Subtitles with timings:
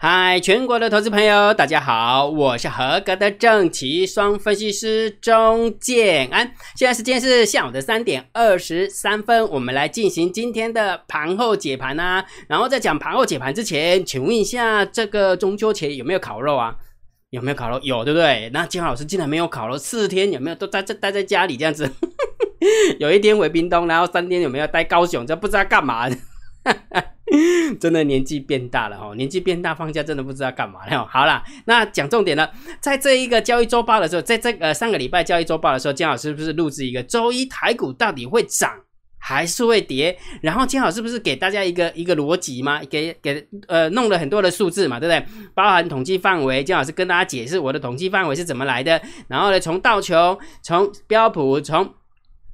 [0.00, 6.52] 嗨，全国的投资朋友，大家好，我是合格的正奇双分析师钟建安。
[6.76, 12.24] 现在时间是下午的三点二十三分，我们来进行今天的盘后解盘啊。
[12.46, 16.76] 然后在讲盘后解盘之前，请问一下，这个中秋节有没有烤肉啊？
[17.30, 17.80] 有没有烤肉？
[17.82, 18.48] 有，对不对？
[18.54, 21.90] 那金老师竟然没有烤肉，四天有没有都待在待在家里这样子？
[23.00, 25.26] 有一天回冰东，然后三天有没有待高雄？
[25.26, 26.08] 这不知道干嘛。
[27.78, 31.06] 真的年纪变大了哦，年纪变大，放假真的不知道干嘛了。
[31.06, 32.50] 好了，那讲重点了，
[32.80, 38.70] 在这一个交易周报的时候，在这个上个礼拜交易周报的时候，姜老师是不是录制一个周一台股到底会涨
[39.20, 40.16] 还是会跌？
[40.40, 42.80] 然后姜老师不是给大家一个一个逻辑吗？
[42.88, 45.26] 给给呃弄了很多的数字嘛，对不对？
[45.54, 49.00] 包含统计范围，姜老师跟大家解释我的统计范围是怎么来的。
[49.28, 51.92] 然后呢，从道琼，从标普，从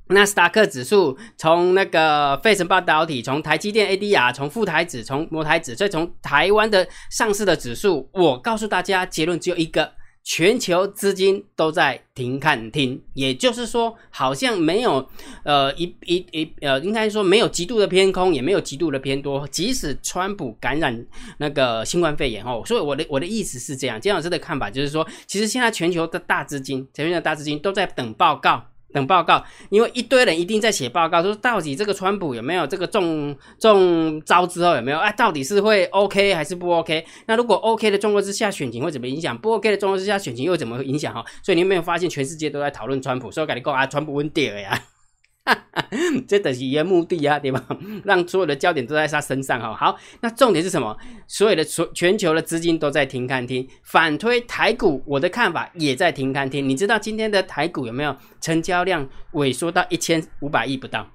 [0.08, 15.08] 纳斯达克指数从那个费城半导体，从台积电 ADR，从富台指，从摩台指，再从台湾的上市的指数，我告诉大家结论只有一个：全球资金都在停看听，也就是说，好像没有
[15.42, 19.48] 呃一一一呃，应该说没有极度的偏空，也没有极度的偏多。
[19.48, 21.06] 即使川普感染
[21.38, 28.66] 那个新冠肺炎哦，所以我的我的意思是这样，金老师的看法就是说，其实现在全球的大资金，全球的大资金都在等报告。
[28.94, 34.98] 等报告，因为一堆人一定在写报告，说到底这个川普有没有这个中中招之后有没有？
[34.98, 37.04] 哎，到底是会 OK 还是不 OK？
[37.26, 39.36] 那如果 OK 的状况之下，选情会怎么影响？
[39.36, 41.12] 不 OK 的状况之下，选情又怎么影响？
[41.12, 43.32] 哈，所以你有没有发现全世界都在讨论川普？
[43.32, 44.80] 所以我跟你讲啊，川普稳定呀。
[46.28, 47.64] 这等于一个目的啊，对吧？
[48.04, 49.74] 让所有的焦点都在他身上哈。
[49.74, 50.96] 好，那重点是什么？
[51.26, 56.68] 所有的全全球的资金都在停看听，反推台股，我的看法也在停看听。
[56.68, 61.10] 你知道今天的台股有没有成交量萎缩到一千五百亿不到？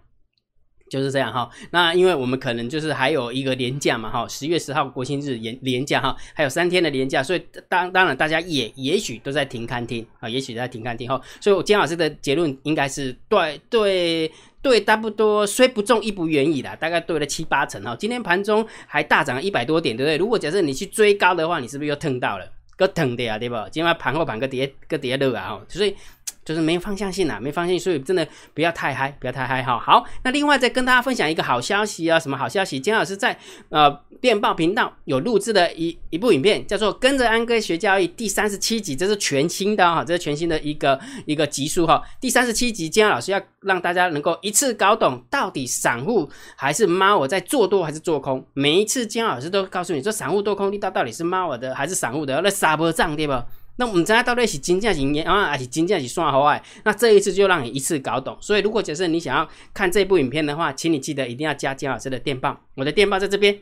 [0.89, 14.31] 就是这样哈，那因为我们可能就是还有一个年假嘛哈，十月十号国庆日年年假哈，还有三天的年假，所以当当然大家也也许都在停看听啊，也许在停看听哈，所以我姜老师的结论应该是对对
[14.61, 17.95] 对，差不多虽不中亦不远矣啦，大概对了七八成哈。
[17.95, 20.17] 今天盘中还大涨了一百多点，对不对？
[20.17, 22.45] 如果假设你去追高的话，你是不是又蹭到了？
[22.75, 23.55] 个疼的呀，对不？
[23.71, 25.95] 今天盘后盘个跌个跌的啊哈，所以。
[26.45, 29.77] 就是没方向性啊，没方向性，所以真的不要太嗨，不要太嗨哈。
[29.77, 32.79] 好，那另外再跟大家分享一个好消息啊，什么好消息？
[32.79, 33.37] 金老师在
[33.69, 42.01] 呃电报频道有录制的一一部影片，叫做《跟着安哥学交易》第三十七集，这是全新的哈，这是全新的一个一个集数哈。
[42.19, 48.43] 第三十七集，金老师要让大家能够一次搞懂到底散户还是猫我在做多还是做空。
[48.53, 53.45] 每一次金老师都告诉你，说散户多空力道到底是猫我的还是散户的，那杀波涨对吧？
[53.79, 56.61] 那我们知道到底是金价型啊，还是金价是算好哎？
[56.83, 58.37] 那这一次就让你一次搞懂。
[58.41, 63.57] 所以如果假设你想要看这部影片的话，请你记得一定要加金老师的电报，我的电报在这边，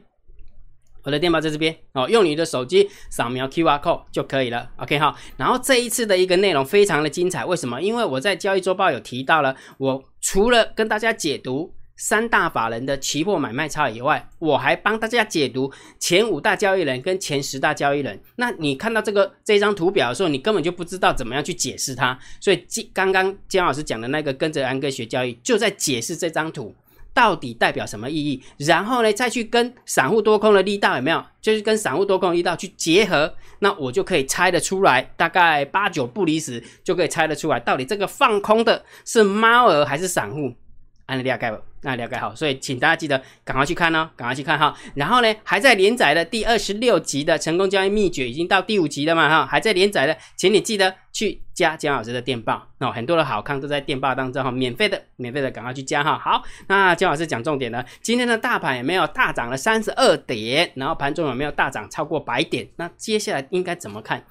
[1.04, 4.72] 我的电报在这边哦，用你的手机扫描 QR code 就可以了。
[4.78, 7.80] OK 哈，然后这一次的一个内容非常的精彩，为什么？
[7.80, 11.77] 因为我在交易周报有提到了，我除了跟大家解读。
[11.98, 15.70] 三大法人的期货买卖差以外，我还帮大家解读
[16.00, 18.18] 前五大交易人跟前十大交易人。
[18.36, 22.18] 那你看到这个这张图表的时候，你根本就不知道怎么样去解释它。
[22.40, 26.74] 所以，刚刚姜老师讲的那个跟着安哥学交易，就在解释这张图
[27.16, 28.44] 到底代表什么意义。
[28.58, 40.54] 然后呢，再去跟散户多空的力道有没有，就是跟散户多空的力道去结合，那我就可以猜得出来，大概八九不离十就可以猜得出来，到底这个放空的是猫儿还是散户。
[41.08, 41.58] 按了解不？
[41.82, 44.76] 那了解好，所以请大家记得赶快去看哦，赶快去看哈。
[44.96, 56.20] 然后呢，还在连载的第二十六集的成功交易秘诀已经到第五集了嘛哈，还在连载的，请你记得去加姜老师的电报哦，很多的好康都在电报当中哈，免费的，免费的，赶快去加哈。
[56.20, 60.70] 好，那姜老师讲重点呢，今天的大盘有没有大涨了三十二点？
[60.76, 62.68] 然后盘中有没有大涨超过百点？
[62.76, 64.22] 那接下来应该怎么看？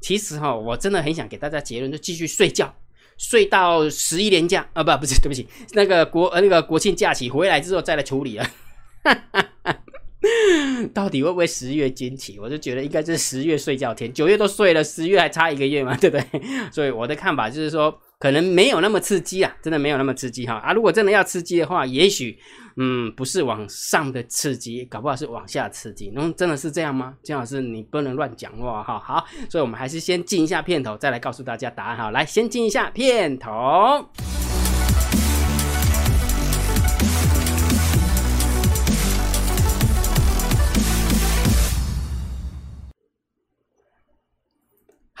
[0.00, 2.74] 其实哈，我真的很想给大家结论，就继续睡觉。
[3.22, 8.50] 睡到十一年假啊，不，不是，对不起，那个国呃那个国庆假期回来之后再来处理啊。
[10.92, 12.38] 到底会不会十月惊奇？
[12.40, 16.42] 我就觉得应该是十月睡觉天，九月都睡了，十月还差一个月嘛，对不对？
[16.72, 17.96] 所以我的看法就是说。
[18.22, 20.72] 可能没有那么刺激啊，真的没有那么刺激哈啊！
[20.72, 22.38] 如果真的要刺激的话，也许
[22.76, 26.12] 嗯不是往上的刺激，搞不好是往下刺激。
[26.14, 27.14] 嗯真的是这样吗？
[27.24, 28.96] 金老师，你不能乱讲话哈。
[29.00, 32.12] 好，所以我们还是先进一下片头，再来告诉大家答案哈。
[32.12, 33.50] 来，先进一下片头。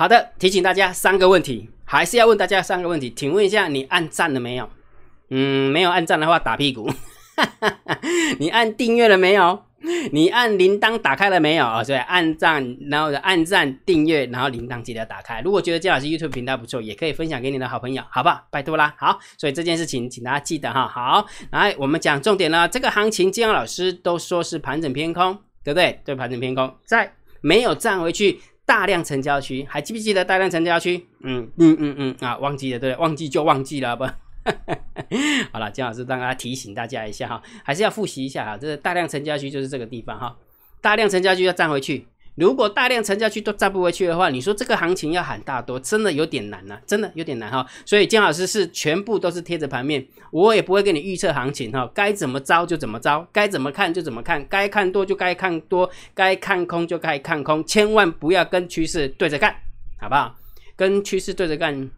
[0.02, 1.70] 好的，提醒大家三个问题。
[1.84, 4.68] 还是要问大家三个问题，请问一下，你按赞了没有？
[5.30, 6.90] 嗯，没有按赞的话打屁股。
[8.40, 9.62] 你按订阅了没有？
[10.10, 11.84] 你按铃铛打开了没有啊？
[11.84, 15.40] 所以按赞，然后按赞订阅，然后铃铛记得打开。
[15.42, 18.44] 如果觉得姜老师 YouTube 频道不错，也可以分享给你的好朋友，好不好？
[18.50, 18.92] 拜托啦。
[18.98, 20.88] 好，所以这件事情请大家记得哈。
[20.88, 22.66] 好，来我们讲重点了。
[22.66, 26.00] 这个行情，姜老师都说是盘整偏空，对不对？
[26.04, 28.40] 对，盘整偏空，在没有站回去
[28.72, 31.06] 大量成交区，还记不记得大量成交区？
[31.20, 34.04] 嗯嗯嗯嗯啊，忘记了，对，忘记就忘记了不？
[35.52, 38.56] 好了，姜老师大家提醒大家一下哈，还是要复习一下哈。
[38.56, 40.34] 这个大量成交区就是这个地方哈，
[40.80, 42.06] 大量成交区要站回去。
[42.34, 47.66] 如果大量成交区都站不回去的话，你说这个行情要喊大多，真的有点难呐，真的有点难哈。
[47.84, 59.54] 所以姜老师是全部都是贴着盘面，我也不会给你预测行情哈，该怎么招就怎么招，该怎么看就怎么看，该看多就该看多，该看空就该看空，千万不要跟趋势对着干，
[60.00, 60.34] 好不好？
[60.74, 61.90] 跟趋势对着干。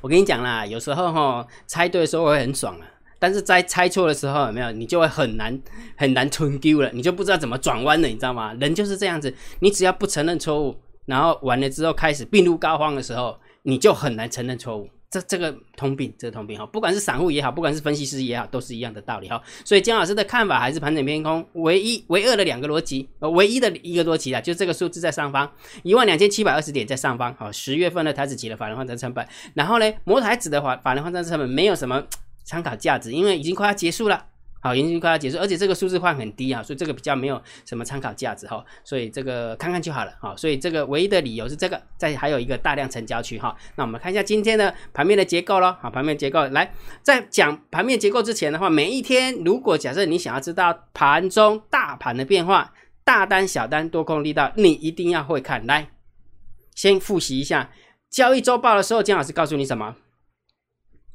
[0.00, 2.86] 我跟你讲啦，有时候哈猜对的时候会很爽啊，
[3.18, 5.60] 但是在猜错的时候有没有，你就会很难
[5.96, 8.54] 很难吞丢了，你就不知道怎么转弯了，你知道吗？
[8.60, 10.76] 人就是这样子，你只要不承认错误，
[11.06, 14.88] 然后完了之后开始病入膏肓的时候，你就很难承认错误。
[15.10, 19.42] 这这个通病，这个通病哈，不管是散户也好，不管是分析师也好，都是一样的道理哈。
[19.64, 25.50] 所以姜老师的看法还是盘整偏空，唯一唯二的两个逻辑，呃，唯一的一个逻辑啊，就这个数字在上方，
[25.82, 32.04] 一万两千七百二十点在上方，好，十月份的台子期的法人换算成本，然后呢，摩台子的话法人换算成本没有什么
[32.48, 34.24] 参考价值，因为已经快要结束了。
[34.60, 40.34] 好，已经快要结束，而且这个数字换很低啊，所以这个比较没有什么参考价值哈，所以这个看看就好了哈。
[40.36, 43.54] 所以这个唯一的理由是这个，在还有一个大量成交区哈。
[43.76, 45.76] 那我们看一下今天的盘面的结构咯。
[45.80, 46.72] 好，盘面结构来，
[47.02, 52.72] 在讲盘面结构之前的话，每一天如果假设你想要知道盘中大盘的变化，
[53.04, 55.64] 大单、小单、多空力道，你一定要会看。
[55.66, 55.88] 来，
[56.74, 57.70] 先复习一下
[58.10, 59.94] 交易周报的时候，姜老师告诉你什么？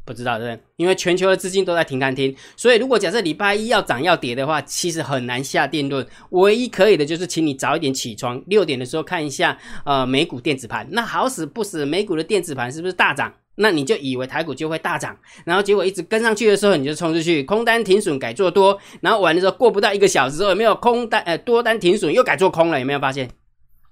[0.06, 0.64] 不知道对不对？
[0.78, 6.06] 因为全球的资金都在停看听，所以如果假设礼拜一要涨要跌的话，其实很难下定论。
[6.32, 10.88] 唯一可以的就是请你早一点起床，六点的时候看一下呃美股电子盘。
[10.92, 13.34] 那好死不死，美股的电子盘是不是大涨？
[13.56, 15.16] 那你就以为台股就会大涨，
[15.46, 22.80] 然后结果一直跟上去的时候，你就冲出去空单停损改做多，然后完的时候过不到一个小时后，有没有空单呃多单停损又改做空了？
[22.80, 23.30] 有没有发现？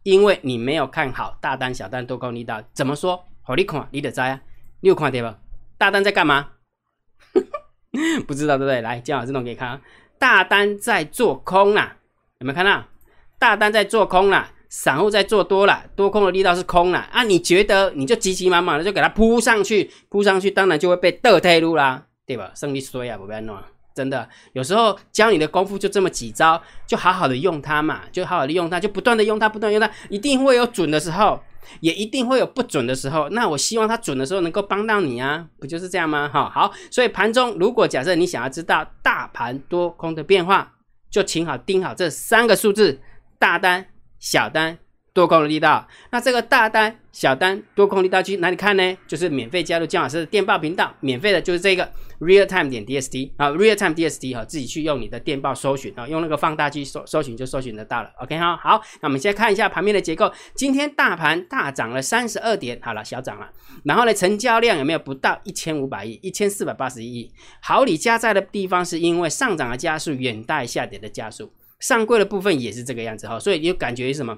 [0.02, 3.24] 因为你没有看好大单小单多空力道，怎么说？
[3.44, 4.42] 好你看，你得知啊，
[4.80, 5.38] 你有看对吧？
[5.82, 6.50] 大单在干嘛？
[8.28, 8.82] 不知道对不对？
[8.82, 9.82] 来，姜老师弄给你看，
[10.20, 11.98] 大单在做空啦，
[12.38, 12.86] 有没有看到？
[13.40, 17.10] 大单在做空啦，散户在做多了，多空的力道是空啦。
[17.12, 17.24] 啊！
[17.24, 22.52] 你觉得你就急急忙忙的就给它扑上去，扑上去，当然就会被倒退路啦，对吧？
[22.54, 23.58] 胜利衰啊，不要弄。
[23.94, 31.40] 真的，有时候教你的功夫就这么几招，就好好的用它嘛，就好好的用它，就不断的用它，不断用它，一定会有准的时候。
[31.80, 36.28] 也一定会有不准的时候，那我希望它准的时候能够帮到你啊，不就是这样吗？
[36.28, 40.74] 哈，好，所以盘中如果假设你想要知道大盘多空的变化，
[41.12, 43.00] 就请好盯好这三个数字：
[43.38, 43.86] 大单、
[44.20, 44.80] 小单、
[45.14, 45.88] 多空的力道。
[46.12, 46.98] 那这个大单。
[47.12, 48.98] 小单多空力道去哪里看呢？
[49.06, 51.84] 就是免费加入姜老师的电报频道，免费的就是这个
[52.22, 58.10] real time 点 dst 啊，real time dst 哈，自己去用你的电报搜寻啊，用那个放大器搜搜寻就搜寻得到了。
[58.22, 60.32] OK 哈，好，那我们先看一下盘面的结构。
[60.56, 63.50] 今天大盘大涨了三十二点，好了，小涨了。
[63.84, 66.18] 然后呢，成交量有没有不到一千五百亿？
[66.24, 67.30] 一千四百八十一亿。
[67.62, 74.38] 好，你加在的地方是因为上涨的加速远大于下跌的加速，上柜的部分也是这个样子哈，所以你就感觉什么？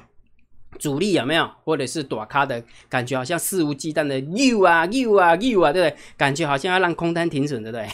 [0.80, 5.98] 主力有没有，或者是躲咖的感觉，好像肆无忌惮的溜啊溜啊溜啊，对不对？
[6.18, 7.88] 感觉好像要让空单停损，对不对？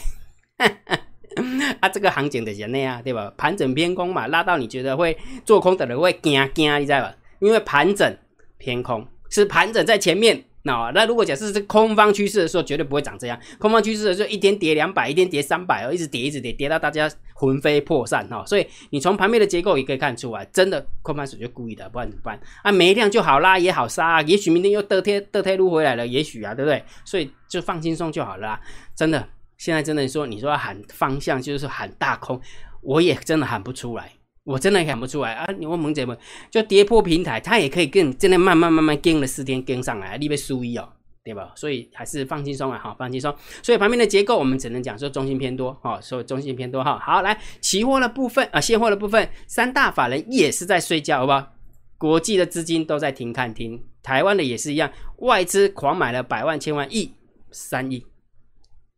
[1.80, 3.32] 啊，这个行情的人那样，对吧？
[3.36, 7.14] 盘整偏空嘛，拉到你觉得会做空的人会惊惊，你知道吧？
[7.38, 8.16] 因为盘整
[8.58, 10.44] 偏空是盘整在前面。
[10.62, 13.40] 那那如果假设是空方趋势的时候，绝对不会长这样。
[13.58, 18.44] 空方趋势的时候，一天跌两百，一天跌三百哦，一直跌，一直跌，跌到大家魂飞魄散哈。
[18.44, 22.38] 所以你从盘面的结构也可以看出来，真的空盘手就故意的，不然怎么办？
[22.62, 26.84] 啊，没量就好拉也好杀，也许明天又得贴得贴路回来了，也许啊，对不对？
[27.06, 28.60] 所以就放轻松就好了。
[28.94, 29.26] 真的，
[29.56, 32.38] 现在真的说，你说要喊方向，就是喊大空，
[32.82, 34.12] 我也真的喊不出来。
[34.44, 35.52] 我真的想不出来啊！
[35.58, 36.16] 你问萌姐们，
[36.50, 40.88] 就跌破平台，它也可以跟真的慢慢慢慢跟了四天跟上来，你被输一哦，
[41.22, 41.52] 对吧？
[41.54, 43.34] 所以还是放轻松啊，好，放轻松。
[43.62, 46.98] 所以旁边的结构，我们只能讲说中心偏多，哈，所以中心偏多哈。
[46.98, 51.52] 好，来期货的部分啊，现货的部分，三大法人也是在睡觉，好不好？
[51.98, 57.12] 国际的资金都在停看停，台湾的也是一样，外资狂买了百万千万亿
[57.50, 58.06] 三亿，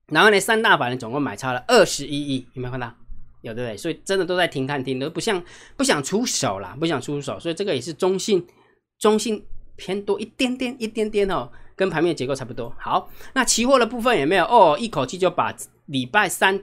[0.06, 2.94] 然后呢，三大法人总共买超了二十一亿，有没有看到？
[3.42, 3.76] 有对不对？
[3.76, 5.42] 所以真的都在停看停，都不像
[5.76, 8.44] 不想出手啦，不想出手，所以这个也是中性，
[8.98, 9.44] 中性
[9.76, 12.74] 偏多一点点，一点点哦，跟盘面结构差不多。
[12.78, 14.44] 好，那期货的部分有没有？
[14.44, 15.54] 哦，一口气就把
[15.86, 16.58] 礼拜三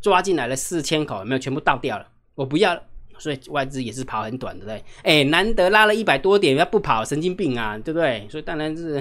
[0.00, 2.06] 抓进来了四千口，有没有全部倒掉了？
[2.34, 2.78] 我不要
[3.16, 5.20] 所以外资也是跑很短的，对不对？
[5.20, 8.26] 哎，难得拉了一百多点，要不跑，神经病啊，对不对？
[8.28, 8.98] 所以当然是，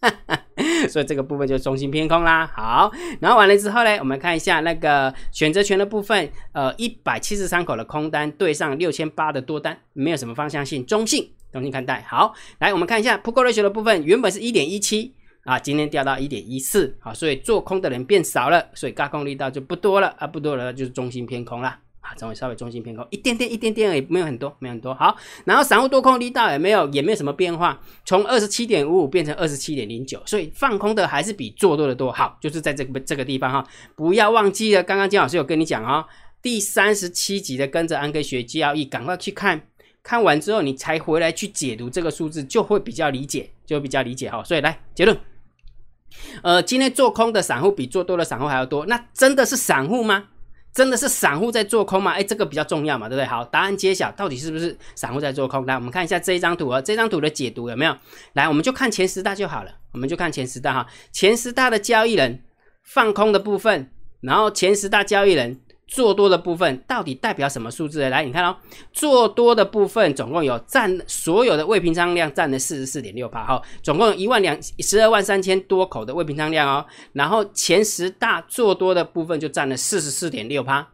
[0.88, 2.50] 所以这个部分就中心偏空啦。
[2.54, 2.90] 好，
[3.20, 12.04] 然后完了之后呢，我们看一下那个选择权的部分，呃，一百七十三口的空单对上六千八的多单，没有什么方向性，中性，中性看待。
[12.08, 15.14] 好，来我们看一下 Put Ratio 的部分，原本是一点一七
[15.44, 21.80] 啊，今天掉到一点一四，好，所以做空的人变少了，所以轧空力道就不多了啊，不多了就是中心偏空啦。
[22.08, 24.94] 啊，稍微稍微中心偏空一点点，一点点而已，没有很多，没有很多。
[24.94, 32.10] 好，然后散户多空力道也没有，也没有什么变化，从二十七点五五变成二十七点零九，所以放空的还是比做多的多。
[32.10, 36.06] 好，就是在这个这个地方哈，不要忘记了，刚刚金老师有跟你讲哦，
[36.40, 39.60] 第三十七集的跟着安哥学交易，赶快去看，
[40.02, 44.42] 看完之后你才回来去解读这个数字，就会比较理解，就比较理解哈。
[44.42, 45.14] 所以来结论，
[46.42, 50.28] 呃，今天做空的散户比做多的散户还要多，那真的是散户吗？
[50.74, 52.12] 真的是散户在做空吗？
[52.12, 53.26] 哎，这个比较重要嘛，对不对？
[53.26, 55.66] 好，答案揭晓，到底是不是散户在做空？
[55.66, 57.96] 来，我们看一下这一张图啊，这张图的解读有没有？
[58.34, 62.42] 来，我们就看前十大就好了，我们就看前十大哈，前十大的交易人
[62.84, 65.60] 放空的部分，然后前十大交易人。
[65.88, 68.06] 做多的部分到底代表什么数字？
[68.10, 68.54] 来，你看哦，
[68.92, 76.84] 做多的部分总共有占所有的未平仓量占了四十四点六八，哈，总共有一万两十二万三千多口的未平仓量哦。
[77.14, 80.86] 然后前十大做多的部分就占了四十四点六趴，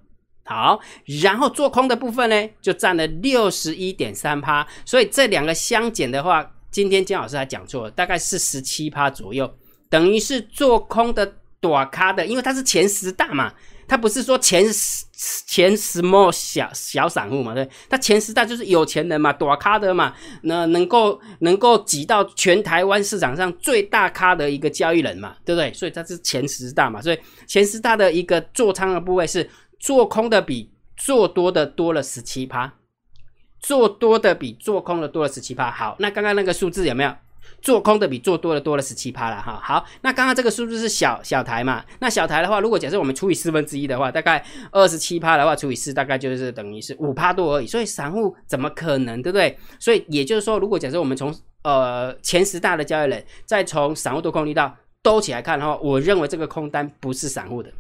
[0.45, 0.79] 好，
[1.23, 9.53] 然后做空的部分呢就占了六十一点三趴，所以这两个相减的话，今天金老师还讲错了，大概是十七趴左右，
[9.91, 13.53] 等于是做空的短咖的，因为它是前十大嘛。
[13.87, 15.05] 他不是说前十
[15.47, 17.55] 前十么小小散户嘛？
[17.55, 25.73] 对，他前十大就是有钱人嘛，大咖的嘛，那能够能够挤到全台湾市场上最大咖的一个交易人嘛，对不对？
[25.73, 29.49] 所以他是前十大嘛，所以前十大的一个做仓的部位是
[29.79, 32.75] 做空的比做多的多了十七趴，
[33.61, 35.71] 做多的比做空的多了十七趴。
[35.71, 37.15] 好，那刚刚那个数字有没有？
[37.61, 41.83] 做空的比做多的多了十七趴了哈，好，那刚刚这个数字是小小台嘛？
[41.99, 47.67] 那小台的话，如果假设我们除以四分之一的话，大概二十七趴的话，除以四大概就是等于是五趴多而已。
[47.67, 49.59] 所以散户怎么可能，对不对？
[49.79, 57.73] 所以也就是说，如果假设我们从呃前十大的交易人，再从散户多空力道兜起来看的话，我认为这个空单不是散户的。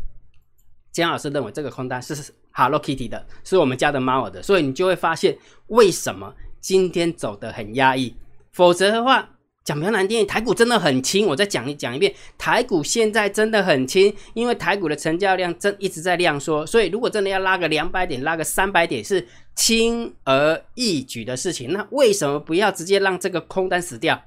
[0.93, 2.15] 姜老师认为这个空单是
[2.53, 8.15] Hello Kitty 的，是我们家的猫儿的，所以你就会发现为什么今天走得很压抑，
[8.53, 9.29] 否则的话。
[9.65, 11.27] 讲比较难听，台股真的很轻。
[11.27, 21.73] 我再讲一讲一遍，台股现在真的很轻，因为台股的成交量真一直在量缩，所以如果真的要拉个两百点、拉个三百点是轻而易举的事情。
[21.73, 24.23] 那为什么不要直接让这个空单死掉？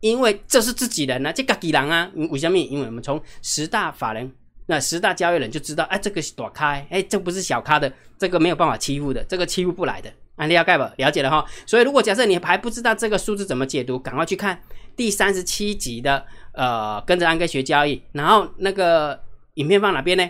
[0.00, 2.10] 因为这是自己人啊，这个己人啊。
[2.30, 2.58] 为什么？
[2.58, 4.32] 因为我们从十大法人、
[4.66, 10.10] 那十大交易人就知道，哎，这个是大开，哎，这不是小咖的，这个没有办法欺负的，这个欺负不来的。
[10.40, 14.58] 案例要盖不了解了哈，所以如果假设你还不知道这个数字怎么解读，赶快去看
[14.96, 19.22] 第三十七集的呃跟着安哥学交易，然后那个
[19.54, 20.26] 影片放哪边呢？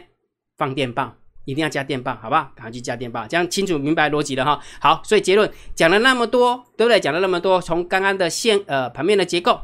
[0.58, 2.50] 放电棒，一定要加电棒，好不好？
[2.56, 4.60] 赶快去加电棒，这样清楚明白逻辑了哈。
[4.80, 6.98] 好，所以结论讲了那么多，对不对？
[6.98, 9.60] 讲了那么多，从刚刚的现呃盘面的结构，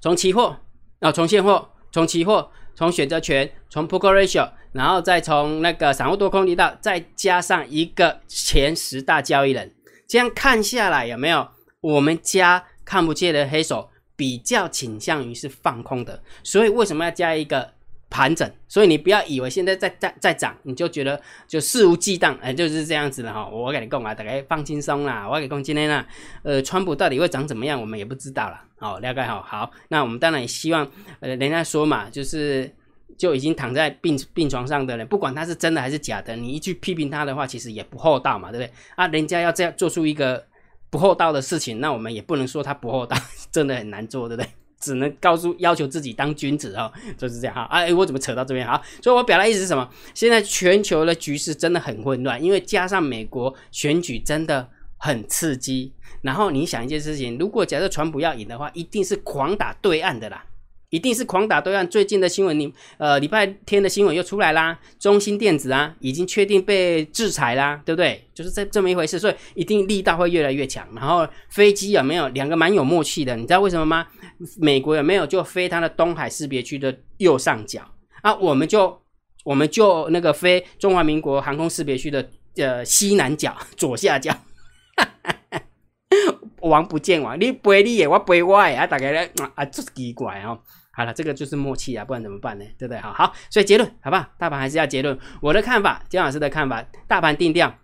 [0.00, 0.56] 从期货
[1.00, 2.50] 啊，从现货，从期货。
[2.74, 9.74] 从选择权，从 p o k e ratio，然后再从那个散户多空力道，再加上一个前十大交易人，
[10.08, 11.48] 这样看下来有没有？
[11.80, 17.72] 我们家看不见的黑手比较倾向于是放空的，所以为什么要加一个？
[18.10, 23.48] 盘整，所以你不要以为现在在在在涨，你就觉得就肆无忌惮，哎，就是这样子的哈。
[23.48, 25.26] 我跟你讲啊，大家放轻松啦。
[25.28, 26.04] 我跟你讲今天呢，
[26.42, 28.60] 呃，川普到底会涨怎么样，我们也不知道了。
[28.78, 29.40] 好，了解好。
[29.42, 30.90] 好，那我们当然也希望，
[31.20, 32.68] 呃，人家说嘛，就是
[33.16, 38.72] 就已经躺在病病床上的人，不管他是真的还是假的，你一句批评他的话，其实也不厚道嘛，对不对？
[38.96, 40.44] 啊，人家要这样做出一个
[40.90, 43.16] 不厚道的事情，那我们也不能说他不厚道，
[43.52, 44.50] 真的很难做，对不对？
[44.80, 47.62] 只能告诉要求自己当君子哦，就是这样哈。
[47.70, 48.82] 哎，我怎么扯到这边好？
[49.02, 49.88] 所以我表达意思是什么？
[50.14, 55.92] 现在全球的局势真的很混乱，因为加上美国选举真的很刺激。
[56.22, 60.44] 然后你想一件事情，如果假设川普要赢的话，一定是狂打对岸的啦。
[60.90, 61.86] 一定是狂打对岸。
[61.88, 68.28] 最近的新闻，你呃礼拜天的新闻又出来啦，中芯电子啊已经确定被制裁啦，对不对？
[68.34, 70.84] 就是这这么一回事，所以一定力道会越来越强。
[70.96, 73.36] 然后飞机有没有两个蛮有默契的？
[73.36, 74.04] 你知道为什么吗？
[74.58, 77.82] 美国有没有就飞它的东海识别区的右上角
[78.22, 78.34] 啊？
[78.36, 79.00] 我们就
[79.44, 84.34] 我们就那个飞中华民国航空识别区的呃西南角 左下角，
[86.60, 90.58] 王不见王，你背你的，我背我的啊，大概咧啊，这奇怪哦。
[90.92, 92.64] 好了，这个就是默契啊，不然怎么办呢？
[92.76, 93.00] 对不对？
[93.00, 94.26] 好好，所以结论好不好？
[94.36, 95.18] 大盘还是要结论。
[95.40, 97.74] 我的看法，姜老师的看法，大盘定调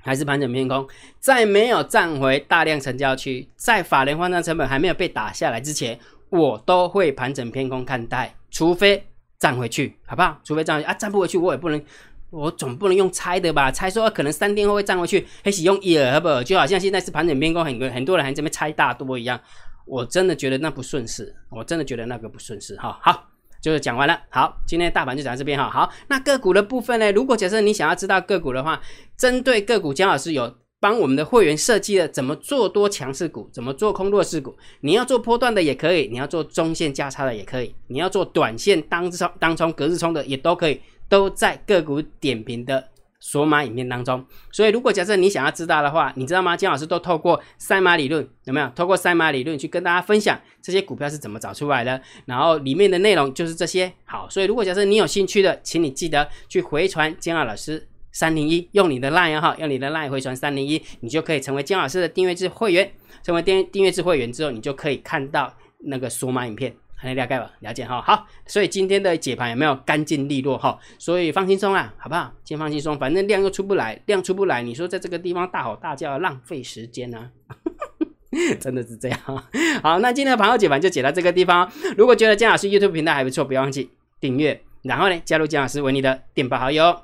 [0.00, 0.86] 还是盘整偏空，
[1.18, 5.98] 在没有站回大量成交区，在法人换仓成本还没有被打下来之前，
[6.30, 9.06] 我都会盘整偏空看待，除非
[9.38, 10.40] 站回去，好不好？
[10.42, 11.82] 除非站回去啊，站不回去，我也不能。
[12.30, 13.72] 我总不能用猜的吧？
[13.72, 16.44] 猜说可能三天后会站回去，还是用一尔不？
[16.44, 19.40] 就好像现在是盘整偏空，很多很多人还这边猜大多一样。
[19.86, 22.98] 我真的觉得那不顺势，我真的觉得那个不顺势哈。
[23.00, 24.20] 好，就是讲完了。
[24.30, 25.70] 好，今天大盘就讲到这边哈。
[25.70, 27.10] 好，那个股的部分呢？
[27.12, 28.80] 如果假设你想要知道个股的话，
[29.16, 34.56] 针对个股，姜老师有帮我们的会员设计了怎么做多强势股，怎么做空弱势股。
[34.80, 40.80] 你要做波段的也可以，你要做中线价差的也可以，你要做短线当冲、当冲、隔日冲的也都可以。
[41.10, 42.86] 都在个股点评的
[43.20, 46.56] 索马影片当中，所以如果假设你想要知道的话，你知道吗？
[46.56, 48.68] 金老师都透过赛马理论有没有？
[48.76, 53.92] 透过赛马理论去跟大家分享这些股票是怎么找出来的，然后里面的内容就是这些。
[54.04, 62.90] 好，所以如果假设你有兴趣的，请你记得去回传金老师三零一，用你的 line 哈，用你的 line 回传三零一，你就可以成为金老师的订阅制会员。
[63.22, 66.72] 成为订订阅制会员之后，你就可以看到那个索马影片。
[67.00, 67.50] 还能了解吧？
[67.60, 68.02] 了解哈。
[68.02, 70.76] 好，所以今天的解盘有没有干净利落哈？
[70.98, 72.32] 所以放轻松啊，好不好？
[72.44, 77.30] 先放轻松，反正量又出不来，量出不来，你说在这个地方大吼大叫，浪费时间呢？
[78.60, 79.18] 真的是这样。
[79.82, 81.70] 好，那今天的盘后解盘就解到这个地方。
[81.96, 83.90] 如果觉得姜老师 YouTube 频道还不错，不要忘记
[84.20, 87.00] 订阅，然后呢，加入姜老师为你的电报好友，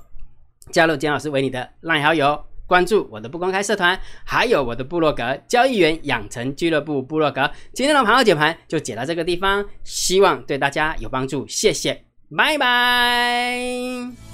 [0.70, 2.44] 加入姜老师为你的 LINE 好友。
[2.66, 7.50] 关注我的不公开社团，还有我的部落格交易员养成俱乐部部落格。
[7.72, 12.02] 今天的盘后解盘就解到这个地方，希望对大家有帮助，谢谢，
[12.36, 13.58] 拜拜。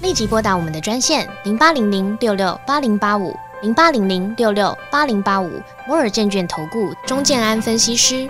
[0.01, 8.29] 立即拨打我们的专线零八零零六六八零八五零八零零六六八零八五摩尔证券投顾钟建安分析师。